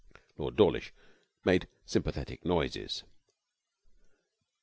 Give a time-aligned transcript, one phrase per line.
[0.35, 0.91] Lord Dawlish
[1.45, 3.03] made sympathetic noises.